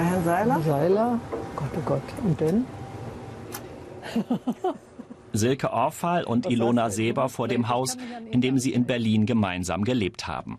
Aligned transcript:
Bei 0.00 0.06
Herrn 0.06 0.24
Seiler? 0.24 0.60
Seiler, 0.62 1.20
Gott, 1.56 1.70
oh 1.76 1.80
Gott. 1.84 2.02
Und 2.24 2.40
denn? 2.40 2.64
Silke 5.34 5.74
Orfal 5.74 6.24
und 6.24 6.46
Ilona 6.46 6.88
Seber 6.88 7.28
vor 7.28 7.48
dem 7.48 7.68
Haus, 7.68 7.98
in 8.30 8.40
dem 8.40 8.58
sie 8.58 8.72
in 8.72 8.86
Berlin 8.86 9.26
gemeinsam 9.26 9.84
gelebt 9.84 10.26
haben. 10.26 10.56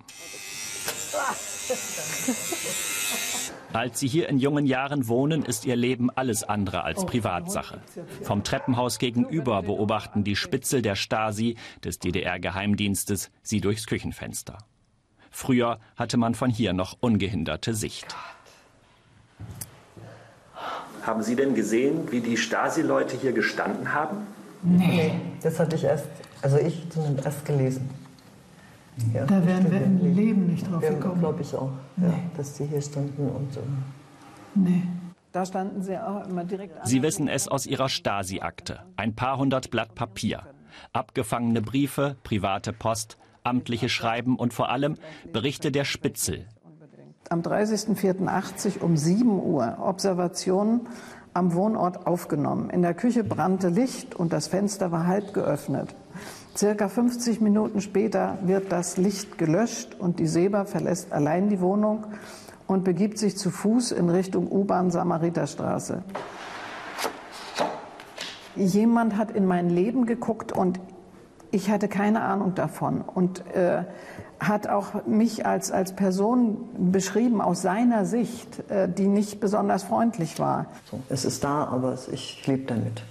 Als 3.74 4.00
sie 4.00 4.08
hier 4.08 4.30
in 4.30 4.38
jungen 4.38 4.68
Jahren 4.68 5.07
wohnen, 5.07 5.44
ist 5.44 5.66
ihr 5.66 5.76
Leben 5.76 6.12
alles 6.12 6.44
andere 6.44 6.84
als 6.84 7.04
Privatsache. 7.08 7.82
Vom 8.21 8.44
Treppenhaus 8.44 9.00
gegenüber 9.00 9.64
beobachten 9.64 10.23
die 10.23 10.36
Spitzel 10.36 10.84
der 10.84 10.96
Stasi, 10.96 11.55
des 11.84 11.98
DDR-Geheimdienstes, 11.98 13.32
sie 13.42 13.60
durchs 13.60 13.88
Küchenfenster. 13.88 14.60
Früher 15.32 15.80
hatte 15.96 16.18
man 16.18 16.36
von 16.36 16.52
hier 16.52 16.73
noch 16.73 16.98
ungehinderte 17.00 17.73
Sicht. 17.73 18.16
Haben 21.04 21.23
Sie 21.23 21.36
denn 21.36 21.55
gesehen, 21.55 22.11
wie 22.11 22.21
die 22.21 22.37
Stasi-Leute 22.37 23.18
hier 23.18 23.32
gestanden 23.32 23.93
haben? 23.93 24.18
Nee. 24.61 25.14
Das 25.42 25.59
hatte 25.59 25.75
ich 25.75 25.83
erst, 25.83 26.05
also 26.42 26.57
ich 26.57 26.87
zumindest 26.89 27.25
erst 27.25 27.46
gelesen. 27.46 27.89
Ja, 29.14 29.25
da 29.25 29.45
wären 29.45 29.71
wir 29.71 29.82
im 29.82 30.15
Leben 30.15 30.47
nicht 30.47 30.69
drauf 30.69 30.83
ja, 30.83 30.89
gekommen. 30.89 31.19
glaube 31.19 31.42
ich 31.42 31.56
auch, 31.56 31.71
nee. 31.95 32.08
ja, 32.08 32.14
dass 32.38 32.53
die 32.53 32.66
hier 32.66 32.81
standen 32.81 33.30
und 33.30 33.53
so. 33.53 33.61
Nee. 34.53 34.83
Da 35.31 35.45
standen 35.45 35.81
sie 35.81 35.97
auch 35.97 36.28
immer 36.28 36.44
direkt 36.44 36.78
an. 36.78 36.86
Sie 36.86 37.02
wissen 37.02 37.30
es 37.30 37.47
aus 37.47 37.66
ihrer 37.66 37.88
Stasi-Akte. 37.88 38.81
Ein 38.97 39.16
paar 39.16 39.38
hundert 39.38 39.72
Blatt 39.72 39.95
Papier. 39.95 40.44
Abgefangene 40.92 41.61
Briefe, 41.61 42.17
private 42.23 42.73
Post, 42.73 43.17
amtliche 43.44 43.88
Schreiben 43.88 44.36
und 44.36 44.53
vor 44.53 44.70
allem 44.70 44.97
Berichte 45.31 45.72
der 45.72 45.86
Spitzel. 45.86 46.45
Am 47.30 47.42
30.04.80 47.42 48.81
um 48.81 48.98
7 48.98 49.42
Uhr 49.42 49.78
Observationen 49.80 50.81
am 51.34 51.53
Wohnort 51.53 52.08
aufgenommen. 52.08 52.70
In 52.70 52.82
der 52.82 52.94
Küche 52.94 53.23
brannte 53.23 53.70
Licht 53.70 54.16
und 54.16 54.34
das 54.34 54.48
Fenster 54.48 54.92
war 54.92 55.08
halb 55.08 55.34
geöffnet. 55.34 55.95
Circa 56.56 56.90
50 56.90 57.40
Minuten 57.40 57.80
später 57.80 58.38
wird 58.44 58.72
das 58.72 58.98
Licht 58.98 59.38
gelöscht 59.38 59.95
und 59.98 60.20
die 60.20 60.28
Seba 60.28 60.66
verlässt 60.66 61.14
allein 61.14 61.48
die 61.48 61.62
Wohnung 61.62 62.06
und 62.68 62.84
begibt 62.84 63.18
sich 63.18 63.38
zu 63.38 63.50
Fuß 63.50 63.94
in 63.94 64.10
Richtung 64.10 64.52
U-Bahn 64.52 64.92
Samariterstraße. 64.92 66.04
Jemand 68.58 69.16
hat 69.16 69.32
in 69.32 69.45
mein 69.45 69.70
Leben 69.70 70.06
geguckt 70.06 70.52
und 70.52 70.82
ich 71.52 71.70
hatte 71.70 71.88
keine 71.88 72.22
Ahnung 72.22 72.56
davon 72.56 73.02
und 73.02 73.46
äh, 73.56 73.84
hat 74.40 74.68
auch 74.68 75.06
mich 75.06 75.46
als, 75.46 75.72
als 75.72 75.94
Person 75.94 76.58
beschrieben 76.92 77.42
aus 77.42 77.62
seiner 77.62 78.06
Sicht, 78.06 78.70
äh, 78.70 78.90
die 78.90 79.08
nicht 79.08 79.40
besonders 79.40 79.84
freundlich 79.84 80.40
war. 80.40 80.66
So, 80.90 81.00
es 81.10 81.26
ist 81.26 81.44
da, 81.44 81.66
aber 81.66 81.96
ich 82.12 82.46
lebe 82.48 82.66
damit. 82.66 83.04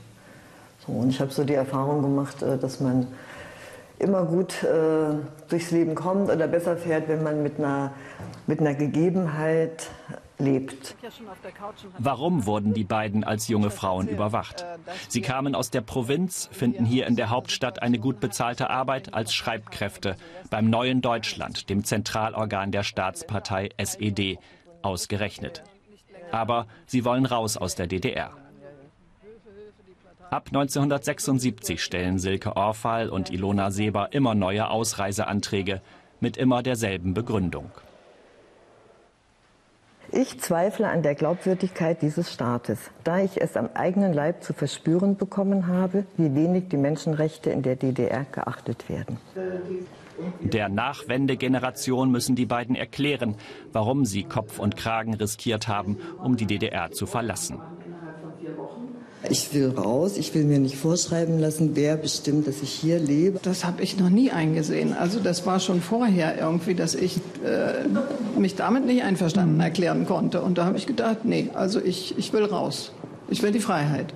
So, 0.86 0.92
und 0.92 1.10
ich 1.10 1.20
habe 1.20 1.30
so 1.30 1.44
die 1.44 1.54
Erfahrung 1.54 2.02
gemacht, 2.02 2.42
äh, 2.42 2.58
dass 2.58 2.80
man 2.80 3.06
immer 3.98 4.24
gut 4.24 4.64
äh, 4.64 5.14
durchs 5.48 5.70
Leben 5.70 5.94
kommt 5.94 6.30
oder 6.30 6.48
besser 6.48 6.76
fährt, 6.76 7.06
wenn 7.08 7.22
man 7.22 7.42
mit 7.42 7.58
einer, 7.58 7.92
mit 8.46 8.60
einer 8.60 8.74
Gegebenheit 8.74 9.88
lebt. 10.40 10.96
Warum 11.98 12.46
wurden 12.46 12.74
die 12.74 12.84
beiden 12.84 13.24
als 13.24 13.48
junge 13.48 13.70
Frauen 13.70 14.08
überwacht? 14.08 14.64
Sie 15.08 15.20
kamen 15.20 15.54
aus 15.54 15.70
der 15.70 15.82
Provinz, 15.82 16.48
finden 16.52 16.84
hier 16.84 17.06
in 17.06 17.16
der 17.16 17.30
Hauptstadt 17.30 17.82
eine 17.82 17.98
gut 17.98 18.20
bezahlte 18.20 18.70
Arbeit 18.70 19.14
als 19.14 19.34
Schreibkräfte 19.34 20.16
beim 20.50 20.70
Neuen 20.70 21.02
Deutschland, 21.02 21.70
dem 21.70 21.84
Zentralorgan 21.84 22.72
der 22.72 22.82
Staatspartei 22.82 23.68
SED, 23.76 24.38
ausgerechnet. 24.82 25.62
Aber 26.32 26.66
sie 26.86 27.04
wollen 27.04 27.26
raus 27.26 27.56
aus 27.56 27.74
der 27.74 27.86
DDR. 27.86 28.32
Ab 30.30 30.46
1976 30.46 31.82
stellen 31.82 32.20
Silke 32.20 32.54
Orfal 32.54 33.08
und 33.08 33.30
Ilona 33.30 33.72
Seber 33.72 34.12
immer 34.12 34.36
neue 34.36 34.70
Ausreiseanträge 34.70 35.82
mit 36.20 36.36
immer 36.36 36.62
derselben 36.62 37.14
Begründung. 37.14 37.72
Ich 40.20 40.38
zweifle 40.38 40.86
an 40.86 41.02
der 41.02 41.14
Glaubwürdigkeit 41.14 42.02
dieses 42.02 42.30
Staates, 42.30 42.90
da 43.04 43.20
ich 43.20 43.40
es 43.40 43.56
am 43.56 43.70
eigenen 43.72 44.12
Leib 44.12 44.42
zu 44.42 44.52
verspüren 44.52 45.16
bekommen 45.16 45.66
habe, 45.66 46.04
wie 46.18 46.34
wenig 46.34 46.68
die 46.68 46.76
Menschenrechte 46.76 47.48
in 47.48 47.62
der 47.62 47.76
DDR 47.76 48.26
geachtet 48.30 48.90
werden. 48.90 49.16
Der 50.42 50.68
Nachwendegeneration 50.68 52.10
müssen 52.10 52.36
die 52.36 52.44
beiden 52.44 52.76
erklären, 52.76 53.36
warum 53.72 54.04
sie 54.04 54.24
Kopf 54.24 54.58
und 54.58 54.76
Kragen 54.76 55.14
riskiert 55.14 55.68
haben, 55.68 55.96
um 56.22 56.36
die 56.36 56.44
DDR 56.44 56.90
zu 56.90 57.06
verlassen. 57.06 57.58
Ich 59.28 59.52
will 59.52 59.68
raus, 59.70 60.16
ich 60.16 60.34
will 60.34 60.44
mir 60.44 60.58
nicht 60.58 60.76
vorschreiben 60.76 61.38
lassen, 61.38 61.72
wer 61.74 61.96
bestimmt, 61.96 62.46
dass 62.46 62.62
ich 62.62 62.70
hier 62.70 62.98
lebe. 62.98 63.38
Das 63.42 63.64
habe 63.64 63.82
ich 63.82 63.98
noch 63.98 64.08
nie 64.08 64.30
eingesehen. 64.30 64.94
Also 64.94 65.20
das 65.20 65.44
war 65.44 65.60
schon 65.60 65.82
vorher 65.82 66.38
irgendwie, 66.38 66.74
dass 66.74 66.94
ich 66.94 67.18
äh, 67.44 68.38
mich 68.38 68.56
damit 68.56 68.86
nicht 68.86 69.02
einverstanden 69.02 69.60
erklären 69.60 70.06
konnte. 70.06 70.40
Und 70.40 70.56
da 70.56 70.64
habe 70.64 70.78
ich 70.78 70.86
gedacht, 70.86 71.18
nee, 71.24 71.50
also 71.52 71.80
ich, 71.82 72.16
ich 72.16 72.32
will 72.32 72.44
raus. 72.44 72.92
Ich 73.28 73.42
will 73.42 73.52
die 73.52 73.60
Freiheit. 73.60 74.14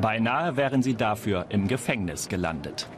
Beinahe 0.00 0.56
wären 0.56 0.82
sie 0.82 0.94
dafür 0.94 1.46
im 1.48 1.68
Gefängnis 1.68 2.28
gelandet. 2.28 2.88